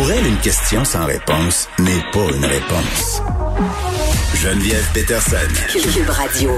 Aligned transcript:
Pour 0.00 0.10
elle, 0.10 0.26
une 0.26 0.38
question 0.38 0.82
sans 0.82 1.04
réponse 1.04 1.68
n'est 1.78 2.00
pas 2.10 2.34
une 2.34 2.46
réponse. 2.46 3.20
Geneviève 4.34 4.90
Peterson. 4.94 5.36
Cube 5.68 6.08
Radio. 6.08 6.52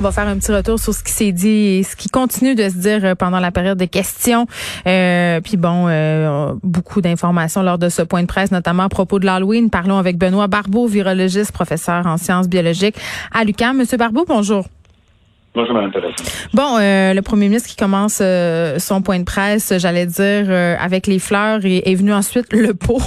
On 0.00 0.02
va 0.02 0.10
faire 0.10 0.26
un 0.26 0.36
petit 0.36 0.50
retour 0.50 0.80
sur 0.80 0.92
ce 0.92 1.04
qui 1.04 1.12
s'est 1.12 1.30
dit 1.30 1.48
et 1.48 1.82
ce 1.84 1.94
qui 1.94 2.08
continue 2.08 2.56
de 2.56 2.68
se 2.68 2.76
dire 2.76 3.04
euh, 3.04 3.14
pendant 3.14 3.38
la 3.38 3.52
période 3.52 3.78
de 3.78 3.84
questions. 3.84 4.48
Euh, 4.88 5.40
puis 5.40 5.56
bon, 5.56 5.86
euh, 5.86 6.54
beaucoup 6.64 7.00
d'informations 7.00 7.62
lors 7.62 7.78
de 7.78 7.88
ce 7.88 8.02
point 8.02 8.22
de 8.22 8.26
presse, 8.26 8.50
notamment 8.50 8.82
à 8.82 8.88
propos 8.88 9.20
de 9.20 9.26
l'Halloween. 9.26 9.70
Parlons 9.70 9.98
avec 9.98 10.18
Benoît 10.18 10.48
Barbeau, 10.48 10.88
virologiste, 10.88 11.52
professeur 11.52 12.04
en 12.04 12.16
sciences 12.16 12.48
biologiques 12.48 12.96
à 13.32 13.44
l'UQAM. 13.44 13.76
Monsieur 13.76 13.96
Barbeau, 13.96 14.24
bonjour. 14.26 14.66
Bon, 16.54 16.76
euh, 16.78 17.14
le 17.14 17.22
premier 17.22 17.48
ministre 17.48 17.68
qui 17.68 17.76
commence 17.76 18.18
euh, 18.20 18.78
son 18.78 19.02
point 19.02 19.18
de 19.18 19.24
presse, 19.24 19.72
j'allais 19.76 20.06
dire, 20.06 20.46
euh, 20.48 20.76
avec 20.78 21.06
les 21.06 21.18
fleurs 21.18 21.64
et 21.64 21.90
est 21.90 21.94
venu 21.94 22.12
ensuite 22.12 22.52
le 22.52 22.74
pot. 22.74 23.00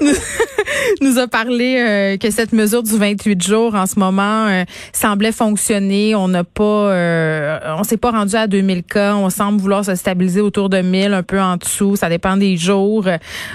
nous, 1.00 1.18
a 1.18 1.26
parlé 1.26 2.18
que 2.20 2.30
cette 2.30 2.52
mesure 2.52 2.82
du 2.82 2.96
28 2.96 3.42
jours 3.42 3.74
en 3.74 3.86
ce 3.86 3.98
moment 3.98 4.64
semblait 4.92 5.32
fonctionner. 5.32 6.14
On 6.14 6.28
n'a 6.28 6.44
pas, 6.44 7.70
on 7.78 7.84
s'est 7.84 7.96
pas 7.96 8.10
rendu 8.10 8.34
à 8.34 8.46
2000 8.46 8.82
cas. 8.82 9.14
On 9.14 9.30
semble 9.30 9.60
vouloir 9.60 9.84
se 9.84 9.94
stabiliser 9.94 10.40
autour 10.40 10.68
de 10.68 10.78
1000, 10.78 11.14
un 11.14 11.22
peu 11.22 11.40
en 11.40 11.56
dessous. 11.56 11.96
Ça 11.96 12.08
dépend 12.08 12.36
des 12.36 12.56
jours. 12.56 13.06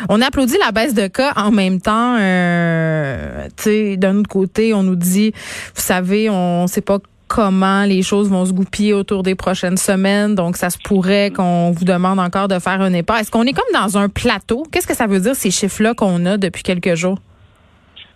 On 0.09 0.21
applaudit 0.21 0.57
la 0.59 0.71
baisse 0.71 0.93
de 0.93 1.07
cas 1.07 1.33
en 1.35 1.51
même 1.51 1.79
temps. 1.81 2.15
tu 2.15 3.63
sais, 3.63 3.97
d'un 3.97 4.17
autre 4.17 4.29
côté, 4.29 4.73
on 4.73 4.83
nous 4.83 4.95
dit, 4.95 5.31
vous 5.75 5.81
savez, 5.81 6.29
on 6.29 6.65
sait 6.67 6.81
pas 6.81 6.99
comment 7.29 7.85
les 7.85 8.01
choses 8.01 8.29
vont 8.29 8.43
se 8.43 8.51
goupiller 8.51 8.93
autour 8.93 9.23
des 9.23 9.35
prochaines 9.35 9.77
semaines. 9.77 10.35
Donc, 10.35 10.57
ça 10.57 10.69
se 10.69 10.77
pourrait 10.77 11.31
qu'on 11.31 11.71
vous 11.71 11.85
demande 11.85 12.19
encore 12.19 12.47
de 12.47 12.59
faire 12.59 12.81
un 12.81 12.93
épargne. 12.93 13.21
Est-ce 13.21 13.31
qu'on 13.31 13.43
est 13.43 13.53
comme 13.53 13.71
dans 13.73 13.97
un 13.97 14.09
plateau? 14.09 14.63
Qu'est-ce 14.71 14.87
que 14.87 14.95
ça 14.95 15.07
veut 15.07 15.19
dire, 15.19 15.35
ces 15.35 15.51
chiffres-là 15.51 15.93
qu'on 15.93 16.25
a 16.25 16.37
depuis 16.37 16.63
quelques 16.63 16.95
jours? 16.95 17.19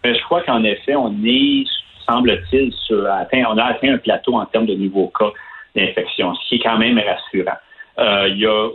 Ben, 0.04 0.14
je 0.14 0.22
crois 0.24 0.42
qu'en 0.42 0.64
effet, 0.64 0.96
on 0.96 1.16
est, 1.24 1.64
semble-t-il, 2.06 2.74
atteint, 3.08 3.44
on 3.50 3.58
a 3.58 3.64
atteint 3.64 3.94
un 3.94 3.98
plateau 3.98 4.34
en 4.34 4.46
termes 4.46 4.66
de 4.66 4.76
nouveaux 4.76 5.12
cas 5.18 5.32
d'infection, 5.76 6.34
ce 6.36 6.50
qui 6.50 6.56
est 6.56 6.64
quand 6.64 6.78
même 6.78 7.00
rassurant. 7.00 7.58
Euh, 8.00 8.28
il 8.30 8.40
y 8.40 8.46
a, 8.48 8.70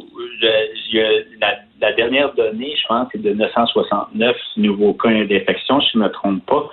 la, 1.80 1.92
dernière 1.92 2.32
donnée, 2.34 2.74
je 2.80 2.86
pense, 2.86 3.08
c'est 3.12 3.20
de 3.20 3.32
969 3.34 4.36
nouveaux 4.56 4.94
cas 4.94 5.10
d'infection, 5.24 5.80
si 5.80 5.90
je 5.94 5.98
ne 5.98 6.04
me 6.04 6.08
trompe 6.10 6.46
pas. 6.46 6.70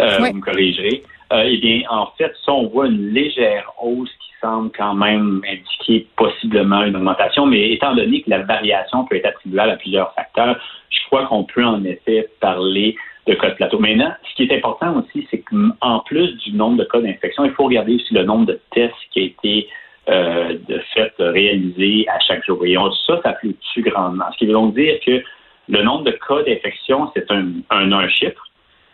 Euh, 0.00 0.18
vous 0.18 0.34
me 0.34 0.40
corrigerez. 0.40 1.02
Euh, 1.32 1.42
eh 1.44 1.58
bien, 1.58 1.82
en 1.90 2.06
fait, 2.16 2.32
ça, 2.44 2.52
on 2.52 2.68
voit 2.68 2.86
une 2.86 3.10
légère 3.10 3.70
hausse 3.82 4.10
qui 4.20 4.30
semble 4.40 4.70
quand 4.76 4.94
même 4.94 5.42
indiquer 5.46 6.06
possiblement 6.16 6.82
une 6.84 6.96
augmentation, 6.96 7.44
mais 7.44 7.72
étant 7.72 7.94
donné 7.94 8.22
que 8.22 8.30
la 8.30 8.42
variation 8.42 9.04
peut 9.04 9.16
être 9.16 9.26
attribuable 9.26 9.72
à 9.72 9.76
plusieurs 9.76 10.14
facteurs, 10.14 10.58
je 10.88 10.98
crois 11.06 11.26
qu'on 11.26 11.44
peut 11.44 11.64
en 11.64 11.84
effet 11.84 12.28
parler 12.40 12.96
de 13.26 13.34
cas 13.34 13.50
de 13.50 13.54
plateau. 13.56 13.78
Maintenant, 13.78 14.12
ce 14.30 14.34
qui 14.36 14.44
est 14.44 14.56
important 14.56 14.96
aussi, 14.96 15.26
c'est 15.30 15.42
qu'en 15.42 16.00
plus 16.06 16.34
du 16.38 16.52
nombre 16.52 16.78
de 16.78 16.84
cas 16.84 17.00
d'infection, 17.00 17.44
il 17.44 17.52
faut 17.52 17.64
regarder 17.64 17.96
aussi 17.96 18.14
le 18.14 18.24
nombre 18.24 18.46
de 18.46 18.58
tests 18.70 18.94
qui 19.10 19.20
a 19.20 19.22
été 19.24 19.68
euh, 20.08 20.56
de 20.66 20.78
fait 20.94 21.12
réalisé 21.18 22.06
à 22.08 22.18
chaque 22.20 22.46
jour. 22.46 22.64
Et 22.64 22.74
ça, 23.06 23.20
ça 23.22 23.34
fluctue 23.34 23.82
grandement. 23.82 24.24
Ce 24.32 24.38
qui 24.38 24.46
veut 24.46 24.54
donc 24.54 24.74
dire 24.74 24.98
que 25.04 25.22
le 25.68 25.82
nombre 25.82 26.04
de 26.04 26.12
cas 26.12 26.42
d'infection, 26.46 27.10
c'est 27.14 27.30
un, 27.30 27.48
un 27.68 28.08
chiffre, 28.08 28.42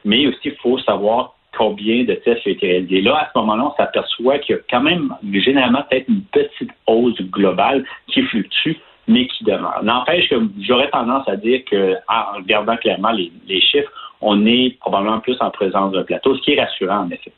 mais 0.05 0.27
aussi 0.27 0.41
il 0.47 0.57
faut 0.57 0.79
savoir 0.79 1.37
combien 1.57 2.05
de 2.05 2.15
tests 2.15 2.47
ont 2.47 2.51
été 2.51 2.67
réalisés. 2.67 3.03
Là, 3.03 3.17
à 3.17 3.31
ce 3.33 3.39
moment-là, 3.39 3.65
on 3.67 3.77
s'aperçoit 3.77 4.39
qu'il 4.39 4.57
y 4.57 4.59
a 4.59 4.63
quand 4.71 4.83
même 4.83 5.15
généralement 5.33 5.83
peut-être 5.89 6.09
une 6.09 6.23
petite 6.23 6.71
hausse 6.87 7.21
globale 7.23 7.85
qui 8.09 8.23
fluctue, 8.23 8.77
mais 9.09 9.27
qui 9.27 9.45
demeure. 9.45 9.83
N'empêche 9.83 10.29
que 10.29 10.37
j'aurais 10.61 10.91
tendance 10.91 11.29
à 11.29 11.37
dire 11.37 11.65
que, 11.65 11.95
en 12.09 12.37
regardant 12.37 12.77
clairement 12.77 13.13
les, 13.13 13.33
les 13.47 13.61
chiffres, 13.61 13.91
on 14.21 14.47
est 14.47 14.79
probablement 14.81 15.21
plus 15.21 15.37
en 15.41 15.51
présence 15.51 15.93
d'un 15.93 16.03
plateau, 16.03 16.37
ce 16.37 16.43
qui 16.43 16.53
est 16.53 16.63
rassurant 16.63 17.05
en 17.05 17.11
effet. 17.11 17.33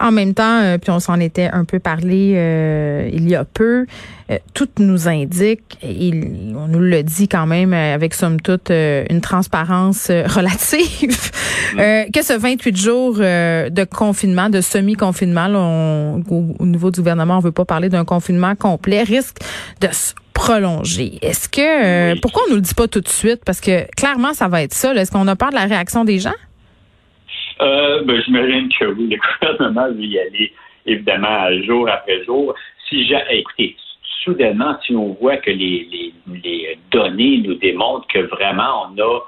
En 0.00 0.12
même 0.12 0.34
temps, 0.34 0.60
euh, 0.62 0.78
puis 0.78 0.90
on 0.90 1.00
s'en 1.00 1.20
était 1.20 1.48
un 1.52 1.64
peu 1.64 1.78
parlé 1.78 2.34
euh, 2.36 3.08
il 3.12 3.28
y 3.28 3.34
a 3.34 3.44
peu, 3.44 3.86
euh, 4.30 4.38
tout 4.54 4.68
nous 4.78 5.08
indique, 5.08 5.78
et 5.82 6.10
on 6.54 6.68
nous 6.68 6.80
le 6.80 7.02
dit 7.02 7.28
quand 7.28 7.46
même 7.46 7.72
avec 7.72 8.14
somme 8.14 8.40
toute 8.40 8.70
une 8.70 9.20
transparence 9.20 10.08
relative, 10.10 11.30
mm. 11.74 12.10
que 12.12 12.22
ce 12.22 12.38
28 12.38 12.76
jours 12.76 13.16
de 13.16 13.84
confinement, 13.84 14.50
de 14.50 14.60
semi-confinement, 14.60 15.46
au, 16.28 16.66
niveau 16.66 16.90
du 16.90 17.00
gouvernement, 17.00 17.38
on 17.38 17.40
veut 17.40 17.52
pas 17.52 17.64
parler 17.64 17.88
d'un 17.88 18.04
confinement 18.04 18.54
complet, 18.54 19.02
risque 19.02 19.38
de 19.80 19.88
se 19.90 20.12
prolonger. 20.34 21.18
Est-ce 21.22 21.48
que 21.48 22.18
pourquoi 22.20 22.42
on 22.46 22.50
nous 22.50 22.56
le 22.56 22.62
dit 22.62 22.74
pas 22.74 22.88
tout 22.88 23.00
de 23.00 23.08
suite? 23.08 23.42
Parce 23.44 23.60
que 23.60 23.86
clairement, 23.96 24.34
ça 24.34 24.48
va 24.48 24.62
être 24.62 24.74
ça. 24.74 24.94
Est-ce 24.94 25.10
qu'on 25.10 25.26
a 25.28 25.36
peur 25.36 25.50
de 25.50 25.54
la 25.54 25.64
réaction 25.64 26.04
des 26.04 26.18
gens? 26.18 26.34
Euh, 27.60 28.02
ben, 28.04 28.22
J'imagine 28.22 28.68
que 28.78 28.86
oui, 28.86 29.08
le 29.08 29.18
gouvernement 29.40 29.88
veut 29.88 30.04
y 30.04 30.18
aller 30.18 30.52
évidemment 30.86 31.48
jour 31.64 31.88
après 31.88 32.24
jour. 32.24 32.54
Si 32.88 33.12
écoutez, 33.30 33.76
soudainement, 34.24 34.76
si 34.84 34.94
on 34.94 35.14
voit 35.20 35.38
que 35.38 35.50
les, 35.50 35.88
les, 35.90 36.12
les, 36.42 36.78
données 36.90 37.38
nous 37.38 37.54
démontrent 37.54 38.06
que 38.08 38.20
vraiment 38.20 38.86
on 38.88 38.98
a 39.02 39.20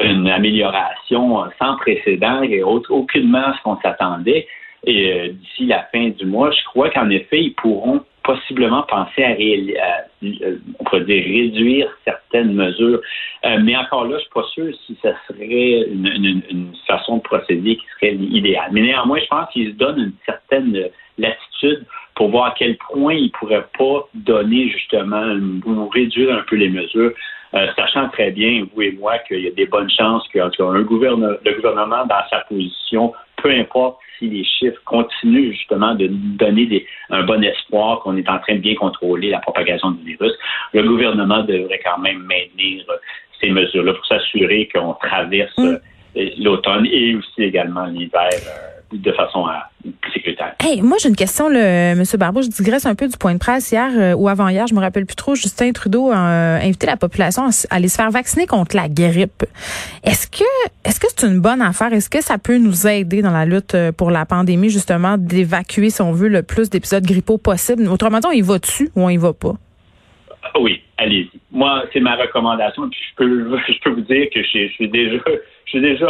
une 0.00 0.28
amélioration 0.28 1.44
sans 1.58 1.76
précédent 1.76 2.42
et 2.42 2.62
aucunement 2.62 3.52
ce 3.56 3.62
qu'on 3.62 3.80
s'attendait, 3.80 4.48
et 4.86 5.12
euh, 5.12 5.28
d'ici 5.28 5.66
la 5.66 5.84
fin 5.92 6.08
du 6.10 6.26
mois, 6.26 6.50
je 6.50 6.62
crois 6.64 6.90
qu'en 6.90 7.08
effet, 7.10 7.42
ils 7.42 7.54
pourront 7.54 8.04
possiblement 8.24 8.82
penser 8.84 9.22
à, 9.22 9.32
euh, 9.32 10.56
on 10.80 10.84
pourrait 10.84 11.04
dire, 11.04 11.22
réduire 11.24 11.88
certaines 12.04 12.54
mesures. 12.54 13.00
Euh, 13.44 13.58
mais 13.62 13.76
encore 13.76 14.06
là, 14.06 14.16
je 14.16 14.22
suis 14.22 14.32
pas 14.32 14.46
sûr 14.54 14.74
si 14.86 14.98
ça 15.02 15.14
serait 15.28 15.86
une, 15.88 16.42
une, 16.50 16.72
façon 16.88 17.18
de 17.18 17.22
procéder 17.22 17.76
qui 17.76 17.84
serait 17.94 18.14
idéale. 18.14 18.70
Mais 18.72 18.80
néanmoins, 18.80 19.18
je 19.20 19.26
pense 19.26 19.50
qu'ils 19.52 19.72
se 19.72 19.76
donnent 19.76 20.00
une 20.00 20.12
certaine 20.24 20.88
latitude 21.18 21.84
pour 22.16 22.30
voir 22.30 22.46
à 22.46 22.54
quel 22.56 22.76
point 22.76 23.14
ils 23.14 23.30
pourraient 23.30 23.66
pas 23.78 24.08
donner 24.14 24.68
justement 24.70 25.36
ou 25.66 25.88
réduire 25.88 26.34
un 26.34 26.42
peu 26.48 26.56
les 26.56 26.70
mesures. 26.70 27.12
Euh, 27.54 27.68
sachant 27.76 28.08
très 28.08 28.32
bien, 28.32 28.66
vous 28.74 28.82
et 28.82 28.92
moi, 28.92 29.18
qu'il 29.28 29.40
y 29.40 29.46
a 29.46 29.52
des 29.52 29.66
bonnes 29.66 29.90
chances 29.90 30.26
que, 30.28 30.40
un 30.40 30.82
gouverneur, 30.82 31.38
le 31.44 31.54
gouvernement, 31.54 32.04
dans 32.06 32.28
sa 32.28 32.40
position, 32.40 33.12
peu 33.44 33.50
importe 33.50 33.98
si 34.18 34.30
les 34.30 34.42
chiffres 34.42 34.80
continuent 34.86 35.52
justement 35.52 35.94
de 35.94 36.08
donner 36.08 36.64
des, 36.64 36.86
un 37.10 37.24
bon 37.24 37.44
espoir 37.44 38.00
qu'on 38.00 38.16
est 38.16 38.28
en 38.28 38.38
train 38.38 38.54
de 38.54 38.60
bien 38.60 38.74
contrôler 38.74 39.28
la 39.28 39.40
propagation 39.40 39.90
du 39.90 40.02
virus, 40.02 40.32
le 40.72 40.82
gouvernement 40.82 41.42
devrait 41.42 41.80
quand 41.84 41.98
même 41.98 42.20
maintenir 42.20 42.86
ces 43.38 43.50
mesures-là 43.50 43.92
pour 43.92 44.06
s'assurer 44.06 44.70
qu'on 44.74 44.94
traverse 44.94 45.58
mm. 45.58 45.76
l'automne 46.38 46.86
et 46.86 47.16
aussi 47.16 47.42
également 47.42 47.84
l'hiver 47.84 48.30
euh, 48.32 48.73
de 48.92 49.12
façon 49.12 49.46
à 49.46 49.70
sécuritaire. 50.12 50.54
Hey, 50.60 50.82
moi 50.82 50.96
j'ai 51.00 51.08
une 51.08 51.16
question, 51.16 51.50
M. 51.50 52.02
Barbeau. 52.18 52.42
Je 52.42 52.48
digresse 52.48 52.86
un 52.86 52.94
peu 52.94 53.08
du 53.08 53.16
point 53.16 53.34
de 53.34 53.38
presse 53.38 53.70
hier 53.72 53.90
euh, 53.94 54.14
ou 54.14 54.28
avant-hier, 54.28 54.66
je 54.66 54.74
me 54.74 54.80
rappelle 54.80 55.06
plus 55.06 55.16
trop. 55.16 55.34
Justin 55.34 55.72
Trudeau 55.72 56.10
a 56.10 56.16
euh, 56.16 56.58
invité 56.58 56.86
la 56.86 56.96
population 56.96 57.44
à 57.44 57.50
aller 57.74 57.88
se 57.88 57.96
faire 57.96 58.10
vacciner 58.10 58.46
contre 58.46 58.76
la 58.76 58.88
grippe. 58.88 59.44
Est-ce 60.04 60.28
que 60.28 60.44
est-ce 60.84 61.00
que 61.00 61.06
c'est 61.14 61.26
une 61.26 61.40
bonne 61.40 61.62
affaire? 61.62 61.92
Est-ce 61.92 62.10
que 62.10 62.22
ça 62.22 62.38
peut 62.38 62.58
nous 62.58 62.86
aider 62.86 63.22
dans 63.22 63.32
la 63.32 63.44
lutte 63.44 63.74
euh, 63.74 63.92
pour 63.92 64.10
la 64.10 64.26
pandémie 64.26 64.70
justement 64.70 65.16
d'évacuer, 65.18 65.90
si 65.90 66.02
on 66.02 66.12
veut, 66.12 66.28
le 66.28 66.42
plus 66.42 66.70
d'épisodes 66.70 67.04
grippaux 67.04 67.38
possible 67.38 67.86
Autrement 67.88 68.20
dit, 68.20 68.26
on 68.26 68.32
y 68.32 68.42
va 68.42 68.58
dessus 68.58 68.90
ou 68.96 69.02
on 69.02 69.08
y 69.08 69.16
va 69.16 69.32
pas? 69.32 69.54
Oui, 70.60 70.82
allez-y. 70.98 71.30
Moi, 71.50 71.84
c'est 71.92 72.00
ma 72.00 72.16
recommandation. 72.16 72.88
Puis 72.88 73.00
je 73.10 73.16
peux 73.16 73.58
je 73.68 73.80
peux 73.82 73.90
vous 73.90 74.02
dire 74.02 74.26
que 74.32 74.42
je, 74.42 74.68
je 74.68 74.72
suis 74.72 74.88
déjà 74.88 75.16
je 75.64 75.70
suis 75.70 75.80
déjà 75.80 76.06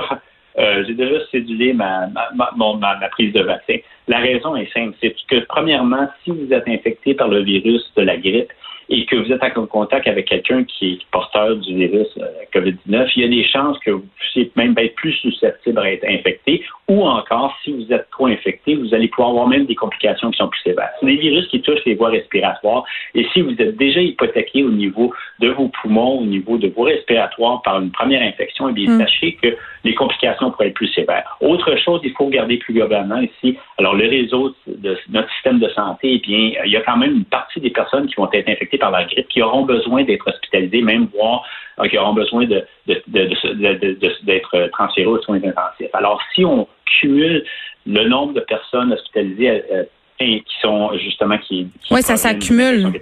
euh, 0.58 0.84
j'ai 0.86 0.94
déjà 0.94 1.16
cédulé 1.30 1.72
ma, 1.72 2.06
ma, 2.08 2.50
ma, 2.56 3.08
prise 3.08 3.32
de 3.32 3.42
vaccin. 3.42 3.76
La 4.06 4.18
raison 4.18 4.54
est 4.54 4.72
simple, 4.72 4.96
c'est 5.00 5.14
que 5.28 5.44
premièrement, 5.46 6.08
si 6.22 6.30
vous 6.30 6.52
êtes 6.52 6.68
infecté 6.68 7.14
par 7.14 7.28
le 7.28 7.42
virus 7.42 7.82
de 7.96 8.02
la 8.02 8.16
grippe, 8.16 8.52
et 8.88 9.06
que 9.06 9.16
vous 9.16 9.32
êtes 9.32 9.42
en 9.56 9.66
contact 9.66 10.06
avec 10.06 10.26
quelqu'un 10.26 10.64
qui 10.64 10.92
est 10.92 10.98
porteur 11.10 11.56
du 11.56 11.74
virus 11.74 12.08
euh, 12.18 12.26
COVID-19, 12.54 13.10
il 13.16 13.22
y 13.22 13.24
a 13.24 13.28
des 13.28 13.48
chances 13.48 13.78
que 13.80 13.90
vous 13.90 14.04
puissiez 14.16 14.50
même 14.56 14.74
être 14.78 14.94
plus 14.94 15.12
susceptible 15.12 15.78
à 15.78 15.92
être 15.92 16.04
infecté 16.04 16.64
ou 16.88 17.02
encore, 17.02 17.56
si 17.64 17.72
vous 17.72 17.92
êtes 17.92 18.08
trop 18.10 18.26
infecté, 18.26 18.74
vous 18.74 18.94
allez 18.94 19.08
pouvoir 19.08 19.30
avoir 19.30 19.48
même 19.48 19.66
des 19.66 19.74
complications 19.74 20.30
qui 20.30 20.38
sont 20.38 20.48
plus 20.48 20.60
sévères. 20.60 20.90
C'est 21.00 21.06
des 21.06 21.16
virus 21.16 21.46
qui 21.48 21.62
touchent 21.62 21.84
les 21.86 21.94
voies 21.94 22.10
respiratoires 22.10 22.84
et 23.14 23.26
si 23.32 23.40
vous 23.40 23.52
êtes 23.52 23.76
déjà 23.76 24.00
hypothéqué 24.00 24.64
au 24.64 24.70
niveau 24.70 25.12
de 25.40 25.48
vos 25.48 25.68
poumons, 25.68 26.20
au 26.20 26.24
niveau 26.24 26.58
de 26.58 26.68
vos 26.68 26.82
respiratoires 26.82 27.62
par 27.62 27.80
une 27.80 27.90
première 27.90 28.22
infection, 28.22 28.68
eh 28.68 28.72
bien, 28.72 28.90
mm. 28.90 28.98
sachez 29.00 29.38
que 29.42 29.56
les 29.84 29.94
complications 29.94 30.50
pourraient 30.50 30.68
être 30.68 30.74
plus 30.74 30.92
sévères. 30.92 31.36
Autre 31.40 31.76
chose, 31.76 32.00
il 32.04 32.12
faut 32.12 32.26
regarder 32.26 32.56
plus 32.56 32.74
globalement 32.74 33.20
ici. 33.20 33.56
Alors, 33.78 33.94
le 33.94 34.08
réseau 34.08 34.54
de 34.66 34.96
notre 35.10 35.30
système 35.34 35.58
de 35.58 35.68
santé, 35.70 36.14
eh 36.14 36.18
bien, 36.18 36.52
il 36.64 36.72
y 36.72 36.76
a 36.76 36.80
quand 36.80 36.96
même 36.96 37.16
une 37.16 37.24
partie 37.24 37.60
des 37.60 37.70
personnes 37.70 38.06
qui 38.06 38.14
vont 38.16 38.30
être 38.32 38.48
infectées 38.48 38.73
par 38.78 38.90
la 38.90 39.04
grippe, 39.04 39.28
qui 39.28 39.42
auront 39.42 39.62
besoin 39.62 40.04
d'être 40.04 40.28
hospitalisés, 40.28 40.82
même 40.82 41.08
voire 41.14 41.44
euh, 41.80 41.88
qui 41.88 41.98
auront 41.98 42.14
besoin 42.14 42.46
d'être 42.46 42.68
transférés 44.72 45.06
aux 45.06 45.22
soins 45.22 45.38
intensifs. 45.38 45.90
Alors, 45.92 46.20
si 46.34 46.44
on 46.44 46.68
cumule 47.00 47.44
le 47.86 48.08
nombre 48.08 48.34
de 48.34 48.40
personnes 48.40 48.92
hospitalisées 48.92 49.62
euh, 49.72 49.84
qui 50.18 50.44
sont 50.62 50.96
justement 50.96 51.38
qui, 51.38 51.68
oui 51.90 52.02
ça 52.02 52.16
s'accumule 52.16 52.92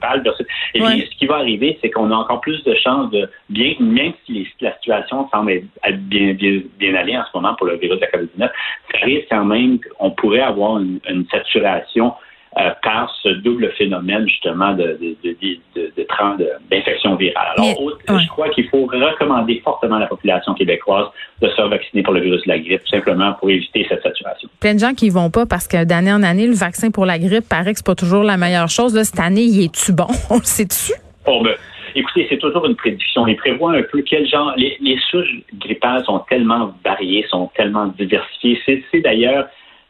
et 0.75 0.81
puis 0.81 1.09
ce 1.11 1.19
qui 1.19 1.27
va 1.27 1.37
arriver 1.37 1.79
c'est 1.81 1.91
qu'on 1.91 2.11
a 2.11 2.15
encore 2.15 2.41
plus 2.41 2.63
de 2.65 2.75
chances 2.75 3.11
de 3.11 3.29
bien 3.51 3.75
même 3.81 4.13
si 4.25 4.49
la 4.61 4.75
situation 4.77 5.29
semble 5.31 5.53
être 5.53 5.99
bien, 6.09 6.33
bien, 6.33 6.63
bien 6.79 6.95
allée 6.95 7.17
en 7.17 7.25
ce 7.25 7.31
moment 7.35 7.55
pour 7.55 7.67
le 7.67 7.77
virus 7.77 8.01
de 8.01 8.07
la 8.07 8.11
COVID-19 8.11 8.51
ça 8.93 8.99
risque 9.05 9.27
quand 9.31 9.45
même 9.45 9.79
qu'on 9.81 10.11
pourrait 10.11 10.41
avoir 10.41 10.79
une, 10.79 11.01
une 11.09 11.27
saturation 11.29 12.15
euh, 12.59 12.71
par 12.83 13.11
ce 13.23 13.31
double 13.31 13.73
phénomène 13.79 14.29
justement 14.29 14.75
de, 14.75 14.99
de, 15.01 15.17
de, 15.25 15.59
de, 15.75 16.51
d'infection 16.71 17.17
virale. 17.17 17.55
Alors, 17.57 18.21
je 18.21 18.29
crois 18.29 18.51
qu'il 18.51 18.69
faut 18.69 18.85
recommander 18.85 19.63
fortement 19.65 19.97
à 19.97 20.01
la 20.01 20.07
population 20.07 20.53
québécoise 20.53 21.07
de 21.41 21.49
se 21.49 21.63
vacciner 21.63 22.03
pour 22.03 22.13
le 22.13 22.21
virus 22.21 22.43
de 22.43 22.49
la 22.49 22.59
grippe, 22.59 22.83
tout 22.85 22.95
simplement 22.95 23.33
pour 23.35 23.49
éviter 23.49 23.87
cette 23.89 24.03
saturation. 24.03 24.51
Plein 24.61 24.75
de 24.75 24.81
gens 24.81 24.93
qui 24.93 25.07
y 25.07 25.11
vont 25.11 25.31
pas 25.31 25.47
parce 25.47 25.67
que 25.67 25.85
d'année 25.85 26.13
en 26.13 26.23
année, 26.23 26.47
le 26.47 26.53
vaccin 26.53 26.91
pour 26.91 27.07
la 27.07 27.19
grippe 27.19 27.49
paraît 27.49 27.73
que 27.73 27.79
c'est 27.79 27.87
pas 27.87 27.95
toujours 27.95 28.23
la 28.23 28.37
meilleure 28.37 28.69
chose. 28.69 28.95
Là, 28.95 29.05
cette 29.05 29.21
année, 29.21 29.45
il 29.45 29.65
est-tu 29.65 29.95
bon? 29.95 30.09
On 30.31 30.37
le 30.37 30.45
sait-tu? 30.45 30.93
Oh, 31.27 31.41
ben, 31.43 31.55
écoutez, 31.95 32.27
c'est 32.29 32.39
toujours 32.39 32.67
une 32.67 32.77
prédiction. 32.77 33.27
Il 33.27 33.37
prévoit 33.37 33.73
un 33.73 33.83
peu 33.83 34.03
quel 34.03 34.29
genre. 34.29 34.53
Les, 34.59 34.77
les 34.83 34.99
souches 35.11 35.41
grippales 35.55 36.05
sont 36.05 36.19
tellement 36.29 36.75
variées, 36.85 37.25
sont 37.31 37.51
tellement 37.57 37.87
diversifiées. 37.87 38.61
C'est 38.91 39.01
d'ailleurs 39.01 39.47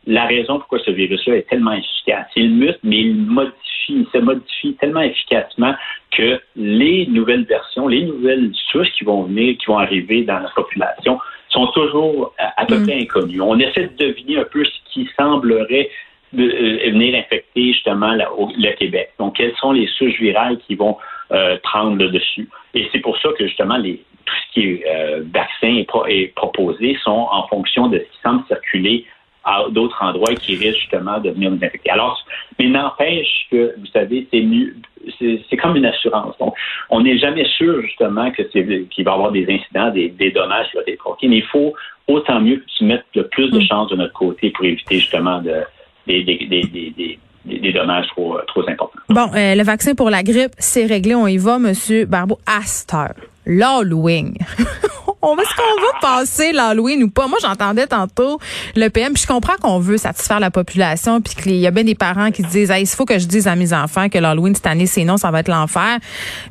la 0.06 0.26
raison 0.26 0.58
pourquoi 0.58 0.80
ce 0.80 0.90
virus-là 0.90 1.36
est 1.36 1.48
tellement 1.48 1.72
efficace. 1.72 2.26
Il 2.36 2.50
mute, 2.54 2.78
mais 2.82 2.98
il 2.98 3.16
modifie, 3.16 3.54
il 3.88 4.06
se 4.12 4.18
modifie 4.18 4.74
tellement 4.74 5.00
efficacement 5.00 5.74
que 6.10 6.40
les 6.56 7.06
nouvelles 7.06 7.44
versions, 7.44 7.88
les 7.88 8.04
nouvelles 8.04 8.50
souches 8.70 8.90
qui 8.92 9.04
vont 9.04 9.22
venir, 9.24 9.56
qui 9.58 9.66
vont 9.66 9.78
arriver 9.78 10.22
dans 10.22 10.38
la 10.40 10.50
population, 10.50 11.18
sont 11.48 11.66
toujours 11.68 12.34
à, 12.38 12.64
peu 12.66 12.78
mm. 12.78 12.86
près 12.86 13.00
inconnues. 13.00 13.40
On 13.40 13.58
essaie 13.58 13.88
de 13.88 14.06
deviner 14.06 14.38
un 14.38 14.44
peu 14.44 14.64
ce 14.64 14.92
qui 14.92 15.08
semblerait 15.18 15.90
euh, 16.34 16.90
venir 16.90 17.14
infecter 17.14 17.72
justement 17.72 18.14
le 18.14 18.76
Québec. 18.76 19.12
Donc, 19.18 19.36
quelles 19.36 19.54
sont 19.56 19.72
les 19.72 19.86
souches 19.86 20.18
virales 20.18 20.58
qui 20.66 20.74
vont 20.74 20.96
euh, 21.30 21.58
prendre 21.62 21.96
le 21.96 22.08
dessus? 22.08 22.48
Et 22.74 22.88
c'est 22.90 23.00
pour 23.00 23.18
ça 23.18 23.28
que 23.38 23.46
justement 23.46 23.76
les, 23.76 24.02
tout 24.24 24.34
ce 24.34 24.52
qui 24.54 24.66
est 24.66 24.84
euh, 24.86 25.22
vaccin 25.32 25.84
est, 26.08 26.34
proposé 26.34 26.96
sont 27.02 27.28
en 27.30 27.46
fonction 27.48 27.88
de 27.88 27.98
ce 27.98 28.04
qui 28.04 28.20
semble 28.22 28.44
circuler 28.46 29.04
à 29.44 29.64
d'autres 29.70 29.98
endroits 30.00 30.34
qui 30.34 30.56
risquent 30.56 30.78
justement 30.80 31.18
de 31.18 31.30
venir 31.30 31.50
nous 31.50 31.56
infecter. 31.56 31.90
Alors, 31.90 32.24
mais 32.58 32.68
n'empêche 32.68 33.46
que, 33.50 33.74
vous 33.78 33.86
savez, 33.86 34.26
c'est 34.32 34.42
mieux, 34.42 34.76
c'est 35.18 35.56
comme 35.56 35.76
une 35.76 35.86
assurance. 35.86 36.36
Donc, 36.38 36.54
on 36.90 37.00
n'est 37.00 37.18
jamais 37.18 37.44
sûr 37.56 37.80
justement 37.82 38.30
que 38.30 38.42
c'est 38.52 38.86
qu'il 38.90 39.04
va 39.04 39.12
y 39.12 39.14
avoir 39.14 39.32
des 39.32 39.46
incidents, 39.48 39.90
des, 39.90 40.08
des 40.10 40.30
dommages 40.30 40.66
qui 40.70 40.76
vont 40.76 40.82
être 40.86 40.98
provoqués, 40.98 41.28
mais 41.28 41.38
il 41.38 41.46
faut 41.46 41.74
autant 42.08 42.40
mieux 42.40 42.56
que 42.56 42.66
tu 42.78 42.84
mettes 42.84 43.04
le 43.14 43.26
plus 43.28 43.50
de 43.50 43.58
mm. 43.58 43.66
chances 43.66 43.90
de 43.90 43.96
notre 43.96 44.12
côté 44.12 44.50
pour 44.50 44.64
éviter 44.64 44.96
justement 44.96 45.40
de, 45.40 45.62
des, 46.06 46.22
des, 46.22 46.46
des, 46.46 47.18
des 47.44 47.72
dommages 47.72 48.06
trop, 48.08 48.38
trop 48.46 48.68
importants. 48.68 49.00
Bon, 49.08 49.28
euh, 49.34 49.54
le 49.54 49.62
vaccin 49.62 49.94
pour 49.94 50.10
la 50.10 50.22
grippe, 50.22 50.52
c'est 50.58 50.86
réglé. 50.86 51.14
On 51.14 51.26
y 51.26 51.38
va, 51.38 51.58
Monsieur 51.58 52.06
Barbeau. 52.06 52.38
Astor, 52.46 53.14
l'Halloween. 53.46 54.34
on 55.22 55.36
va 55.36 55.44
ce 55.44 55.54
qu'on 55.54 55.80
va 55.80 56.00
passer 56.00 56.52
l'Halloween 56.52 57.04
ou 57.04 57.08
pas. 57.08 57.28
Moi, 57.28 57.38
j'entendais 57.40 57.86
tantôt 57.86 58.38
le 58.74 58.88
PM, 58.88 59.12
puis 59.12 59.22
je 59.22 59.28
comprends 59.28 59.54
qu'on 59.60 59.78
veut 59.78 59.96
satisfaire 59.96 60.40
la 60.40 60.50
population, 60.50 61.20
puis 61.20 61.34
qu'il 61.34 61.56
y 61.56 61.66
a 61.66 61.70
bien 61.70 61.84
des 61.84 61.94
parents 61.94 62.30
qui 62.30 62.42
se 62.42 62.48
disent, 62.48 62.72
il 62.76 62.86
faut 62.86 63.04
que 63.04 63.18
je 63.18 63.26
dise 63.26 63.46
à 63.46 63.54
mes 63.54 63.72
enfants 63.72 64.08
que 64.08 64.18
l'Halloween 64.18 64.54
cette 64.54 64.66
année, 64.66 64.86
c'est 64.86 65.04
non, 65.04 65.16
ça 65.16 65.30
va 65.30 65.40
être 65.40 65.48
l'enfer. 65.48 65.98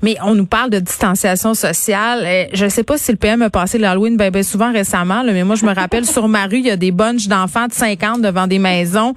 Mais 0.01 0.15
on 0.23 0.35
nous 0.35 0.45
parle 0.45 0.69
de 0.69 0.79
distanciation 0.79 1.53
sociale. 1.53 2.25
Et 2.25 2.49
je 2.53 2.65
ne 2.65 2.69
sais 2.69 2.83
pas 2.83 2.97
si 2.97 3.11
le 3.11 3.17
PM 3.17 3.41
a 3.41 3.49
passé 3.49 3.77
l'Halloween 3.77 4.15
bien, 4.17 4.31
ben 4.31 4.43
souvent 4.43 4.71
récemment, 4.71 5.23
mais 5.25 5.43
moi, 5.43 5.55
je 5.55 5.65
me 5.65 5.73
rappelle 5.73 6.05
sur 6.05 6.27
ma 6.27 6.45
rue, 6.45 6.59
il 6.59 6.67
y 6.67 6.71
a 6.71 6.77
des 6.77 6.91
bunches 6.91 7.27
d'enfants 7.27 7.67
de 7.67 7.73
50 7.73 8.21
devant 8.21 8.47
des 8.47 8.59
maisons. 8.59 9.13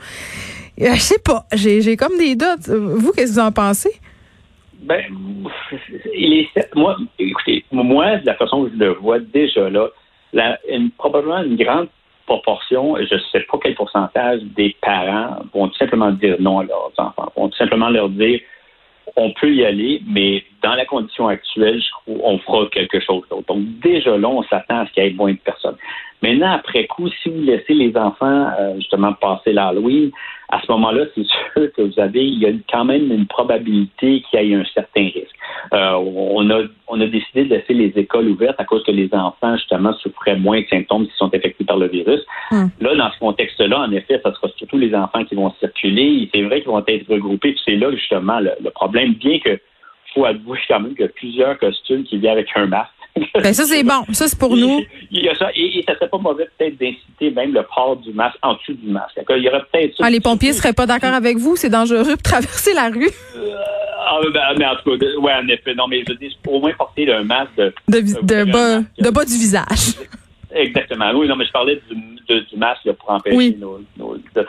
Euh, 0.81 0.95
je 0.95 1.01
sais 1.01 1.19
pas, 1.19 1.47
j'ai 1.53 1.97
comme 1.97 2.17
des 2.19 2.35
doutes. 2.35 2.69
Vous, 2.69 3.13
qu'est-ce 3.13 3.31
que 3.31 3.41
vous 3.41 3.47
en 3.47 3.53
pensez? 3.53 3.93
Ben, 4.85 5.03
il 6.15 6.35
est, 6.35 6.75
moi, 6.75 6.97
écoutez, 7.19 7.65
moi, 7.73 8.19
de 8.19 8.27
la 8.27 8.35
façon 8.35 8.65
que 8.65 8.71
je 8.71 8.77
le 8.77 8.93
vois 8.93 9.19
déjà 9.19 9.71
là, 9.71 9.89
la, 10.35 10.59
probablement 10.99 11.43
une 11.43 11.57
grande 11.57 11.89
proportion, 12.27 12.97
je 12.97 13.15
ne 13.15 13.21
sais 13.33 13.41
pas 13.41 13.59
quel 13.63 13.75
pourcentage 13.75 14.43
des 14.43 14.77
parents 14.83 15.39
vont 15.55 15.69
tout 15.69 15.77
simplement 15.77 16.11
dire 16.11 16.37
non 16.39 16.61
à 16.61 16.65
leurs 16.65 16.93
enfants, 16.99 17.33
vont 17.35 17.49
tout 17.49 17.57
simplement 17.57 17.89
leur 17.89 18.11
dire 18.11 18.41
on 19.17 19.33
peut 19.33 19.53
y 19.53 19.65
aller, 19.65 20.03
mais 20.07 20.45
dans 20.63 20.75
la 20.75 20.85
condition 20.85 21.29
actuelle, 21.29 21.81
je 21.81 21.91
crois, 21.91 22.29
on 22.29 22.39
fera 22.39 22.67
quelque 22.73 23.01
chose 23.01 23.23
d'autre. 23.31 23.47
Donc, 23.47 23.65
déjà 23.81 24.17
là, 24.17 24.29
on 24.29 24.43
s'attend 24.45 24.81
à 24.81 24.87
ce 24.87 24.93
qu'il 24.93 25.05
y 25.05 25.07
ait 25.07 25.13
moins 25.13 25.33
de 25.33 25.39
personnes. 25.39 25.77
Maintenant, 26.23 26.53
après 26.53 26.87
coup, 26.87 27.09
si 27.23 27.29
vous 27.29 27.43
laissez 27.43 27.75
les 27.75 27.97
enfants 27.97 28.49
euh, 28.59 28.77
justement 28.77 29.13
passer 29.13 29.53
l'Halloween, 29.53 30.11
à 30.49 30.61
ce 30.63 30.73
moment-là, 30.73 31.05
c'est 31.15 31.25
sûr 31.55 31.73
que 31.73 31.83
vous 31.83 32.01
avez, 32.01 32.25
il 32.25 32.39
y 32.39 32.47
a 32.47 32.53
quand 32.71 32.85
même 32.85 33.13
une 33.13 33.27
probabilité 33.27 34.23
qu'il 34.23 34.41
y 34.41 34.53
ait 34.53 34.55
un 34.55 34.65
certain 34.73 35.05
risque. 35.05 35.34
Euh, 35.73 35.93
on, 35.93 36.49
a, 36.51 36.63
on 36.89 37.01
a 37.01 37.07
décidé 37.07 37.45
de 37.45 37.55
laisser 37.55 37.75
les 37.75 37.93
écoles 37.97 38.29
ouvertes 38.29 38.61
à 38.61 38.65
cause 38.65 38.83
que 38.85 38.93
les 38.93 39.09
enfants, 39.13 39.57
justement, 39.57 39.93
souffraient 39.95 40.37
moins 40.37 40.61
de 40.61 40.67
symptômes 40.67 41.05
s'ils 41.07 41.15
sont 41.15 41.35
infectés 41.35 41.65
par 41.65 41.79
le 41.79 41.89
virus. 41.89 42.21
Hmm. 42.51 42.67
Là, 42.81 42.95
dans 42.95 43.11
ce 43.11 43.19
contexte-là, 43.19 43.81
en 43.81 43.93
effet, 43.93 44.21
ça 44.23 44.33
sera 44.33 44.49
surtout 44.57 44.79
les 44.79 44.95
enfants 44.95 45.25
qui 45.25 45.35
vont 45.35 45.53
circuler. 45.61 46.29
C'est 46.35 46.43
vrai 46.43 46.61
qu'ils 46.61 46.71
vont 46.71 46.85
être 46.87 47.09
regroupés. 47.09 47.53
Puis 47.53 47.63
c'est 47.65 47.77
là, 47.77 47.91
justement, 47.93 48.41
le, 48.41 48.53
le 48.63 48.71
problème, 48.71 49.15
bien 49.15 49.39
que 49.39 49.59
faut 50.15 50.25
avouer 50.25 50.59
quand 50.69 50.81
même 50.81 50.95
qu'il 50.95 51.05
y 51.05 51.09
a 51.09 51.13
plusieurs 51.13 51.59
costumes 51.59 52.05
qui 52.05 52.19
viennent 52.19 52.33
avec 52.33 52.49
un 52.55 52.67
masque. 52.67 52.91
Ben 53.43 53.53
ça, 53.53 53.65
c'est 53.65 53.83
bon. 53.83 54.05
Ça, 54.13 54.29
c'est 54.29 54.39
pour 54.39 54.57
nous. 54.57 54.83
Il 55.11 55.25
y 55.25 55.29
a 55.29 55.35
ça. 55.35 55.49
Et, 55.55 55.85
ça 55.87 55.95
serait 55.95 56.09
pas 56.09 56.19
mauvais 56.19 56.49
peut-être 56.59 56.79
d'inciter 56.79 57.31
même 57.31 57.53
le 57.53 57.63
port 57.63 57.97
du 57.97 58.13
masque 58.13 58.37
en 58.43 58.55
dessous 58.55 58.75
du 58.75 58.91
masque. 58.91 59.21
Il 59.31 59.43
y 59.43 59.49
aurait 59.49 59.63
peut-être 59.73 59.95
Ah, 60.03 60.11
les 60.11 60.21
pompiers 60.21 60.53
seraient 60.53 60.73
pas 60.73 60.87
d'accord 60.87 61.13
avec 61.13 61.37
vous? 61.37 61.57
C'est 61.57 61.69
dangereux 61.69 62.17
de 62.17 62.23
traverser 62.23 62.75
la 62.75 62.89
rue? 62.89 63.11
Euh, 63.37 63.57
ah, 64.07 64.19
ben, 64.33 64.41
mais 64.59 64.67
en 64.67 64.77
tout 64.77 64.99
cas, 64.99 65.07
ouais, 65.19 65.33
en 65.33 65.49
effet. 65.49 65.75
Non, 65.75 65.87
mais 65.89 66.03
je 66.09 66.15
dis, 66.15 66.37
au 66.47 66.61
moins 66.61 66.73
porter 66.73 67.13
un 67.13 67.25
masque 67.25 67.57
de... 67.57 67.73
De, 67.89 68.01
de, 68.01 68.51
bas, 68.51 68.81
de 68.99 69.11
bas 69.11 69.25
du 69.25 69.35
visage. 69.35 69.95
Exactement. 70.55 71.11
Oui, 71.15 71.27
non, 71.27 71.37
mais 71.37 71.47
je 71.47 71.53
parlais 71.53 71.81
du, 71.91 72.41
du 72.43 72.57
masque 72.57 72.91
pour 72.93 73.11
empêcher 73.11 73.57
nos, 73.59 73.81
nos, 73.97 74.17
de. 74.17 74.47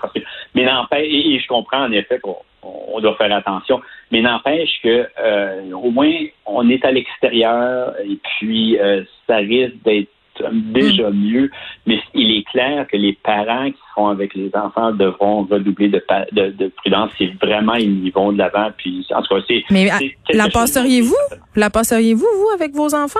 Mais 0.53 0.65
n'empêche, 0.65 1.07
et, 1.09 1.39
je 1.39 1.47
comprends 1.47 1.85
en 1.85 1.91
effet 1.91 2.19
qu'on 2.19 2.37
on 2.65 2.99
doit 2.99 3.15
faire 3.15 3.33
attention. 3.35 3.81
Mais 4.11 4.21
n'empêche 4.21 4.81
que 4.83 5.07
euh, 5.19 5.71
au 5.71 5.91
moins 5.91 6.13
on 6.45 6.69
est 6.69 6.83
à 6.85 6.91
l'extérieur 6.91 7.93
et 8.03 8.17
puis 8.37 8.77
euh, 8.79 9.03
ça 9.27 9.37
risque 9.37 9.75
d'être 9.83 10.09
déjà 10.51 11.09
mm. 11.09 11.15
mieux. 11.15 11.51
Mais 11.85 11.99
il 12.13 12.37
est 12.37 12.43
clair 12.43 12.87
que 12.87 12.97
les 12.97 13.13
parents 13.13 13.71
qui 13.71 13.79
seront 13.93 14.07
avec 14.07 14.33
les 14.35 14.51
enfants 14.55 14.91
devront 14.91 15.43
redoubler 15.43 15.89
de, 15.89 16.01
de, 16.31 16.67
prudence 16.67 17.11
si 17.17 17.27
vraiment 17.41 17.75
ils 17.75 18.05
y 18.05 18.09
vont 18.11 18.31
de 18.31 18.37
l'avant. 18.37 18.69
Puis 18.77 19.05
en 19.11 19.21
tout 19.21 19.35
cas, 19.35 19.41
c'est. 19.47 19.63
Mais 19.69 19.89
la 20.29 20.49
passeriez-vous? 20.49 21.15
La 21.55 21.69
passeriez-vous 21.69 22.25
vous 22.25 22.49
avec 22.53 22.73
vos 22.73 22.93
enfants? 22.93 23.19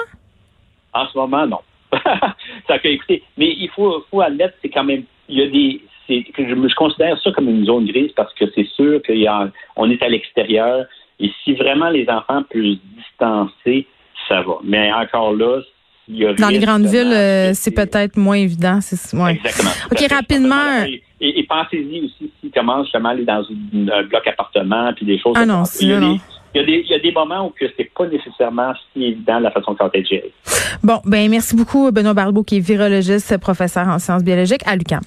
En 0.94 1.08
ce 1.08 1.18
moment, 1.18 1.46
non. 1.46 1.60
ça 2.68 2.80
que, 2.80 2.88
écoutez, 2.88 3.24
mais 3.38 3.54
il 3.58 3.70
faut, 3.70 4.04
faut 4.10 4.22
admettre, 4.22 4.56
c'est 4.62 4.70
quand 4.70 4.84
même, 4.84 5.04
il 5.30 5.40
y 5.40 5.44
a 5.44 5.48
des, 5.48 5.82
je, 6.10 6.24
je, 6.38 6.76
considère 6.76 7.20
ça 7.22 7.32
comme 7.32 7.50
une 7.50 7.66
zone 7.66 7.86
grise 7.86 8.12
parce 8.16 8.34
que 8.34 8.46
c'est 8.54 8.68
sûr 8.76 9.02
qu'on 9.04 9.90
est 9.90 10.04
à 10.04 10.10
l'extérieur 10.10 10.86
et 11.20 11.32
si 11.44 11.54
vraiment 11.54 11.90
les 11.90 12.08
enfants 12.10 12.44
peuvent 12.50 12.62
se 12.62 12.80
distancer, 12.98 13.88
ça 14.28 14.42
va. 14.42 14.58
Mais 14.64 14.92
encore 14.92 15.34
là, 15.34 15.62
il 16.08 16.18
y 16.18 16.26
a 16.26 16.34
dans 16.34 16.50
les 16.50 16.60
grandes 16.60 16.86
villes, 16.86 17.12
euh, 17.12 17.52
c'est 17.54 17.72
peut-être 17.72 18.18
moins 18.18 18.36
évident. 18.36 18.80
Ouais. 19.14 19.34
Exactement. 19.34 19.72
OK, 19.92 20.12
rapidement. 20.12 20.86
Et, 21.22 21.44
pensez-y 21.48 22.02
aussi 22.02 22.32
s'ils 22.40 22.52
commencent 22.52 22.86
justement 22.88 23.10
à 23.10 23.12
aller 23.14 23.26
dans 23.26 23.44
un 23.44 24.04
bloc 24.04 24.28
appartement 24.28 24.92
puis 24.94 25.06
des 25.06 25.18
choses 25.18 25.34
ah 25.36 25.46
non, 25.46 25.64
il, 25.80 25.88
y 25.88 25.94
a 25.94 26.00
des, 26.00 26.06
il, 26.54 26.56
y 26.56 26.60
a 26.60 26.64
des, 26.64 26.84
il 26.86 26.92
y 26.92 26.94
a 26.94 27.00
des 27.00 27.12
moments 27.12 27.48
où 27.48 27.50
que 27.52 27.66
c'est 27.78 27.90
pas 27.96 28.06
nécessairement 28.08 28.74
si 28.94 29.06
évident 29.06 29.40
la 29.40 29.52
façon 29.52 29.76
va 29.80 29.90
être 29.94 30.08
géré. 30.08 30.32
Bon, 30.84 31.00
ben 31.06 31.30
merci 31.30 31.56
beaucoup 31.56 31.92
Benoît 31.92 32.14
Barbeau 32.14 32.44
qui 32.44 32.58
est 32.58 32.60
virologiste, 32.60 33.38
professeur 33.40 33.88
en 33.88 33.98
sciences 33.98 34.24
biologiques 34.24 34.64
à 34.68 34.76
l'UQAM. 34.76 35.02